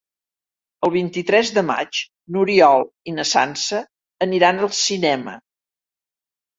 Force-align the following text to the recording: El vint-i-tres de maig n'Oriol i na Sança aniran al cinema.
El 0.87 0.93
vint-i-tres 0.95 1.51
de 1.57 1.63
maig 1.67 2.01
n'Oriol 2.37 2.87
i 3.13 3.15
na 3.21 3.29
Sança 3.35 3.85
aniran 4.31 4.61
al 4.67 4.77
cinema. 4.85 5.41